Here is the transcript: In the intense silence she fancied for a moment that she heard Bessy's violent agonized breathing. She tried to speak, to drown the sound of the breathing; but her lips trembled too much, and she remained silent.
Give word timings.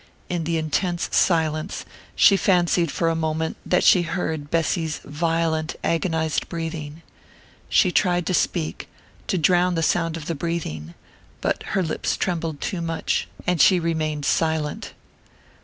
In 0.29 0.45
the 0.45 0.57
intense 0.57 1.09
silence 1.15 1.85
she 2.15 2.35
fancied 2.35 2.89
for 2.91 3.07
a 3.07 3.15
moment 3.15 3.55
that 3.63 3.83
she 3.83 4.01
heard 4.01 4.49
Bessy's 4.49 4.99
violent 5.05 5.75
agonized 5.83 6.49
breathing. 6.49 7.03
She 7.69 7.91
tried 7.91 8.25
to 8.25 8.33
speak, 8.33 8.87
to 9.27 9.37
drown 9.37 9.75
the 9.75 9.83
sound 9.83 10.17
of 10.17 10.25
the 10.25 10.33
breathing; 10.33 10.95
but 11.39 11.61
her 11.77 11.83
lips 11.83 12.17
trembled 12.17 12.61
too 12.61 12.81
much, 12.81 13.27
and 13.45 13.61
she 13.61 13.79
remained 13.79 14.25
silent. 14.25 14.93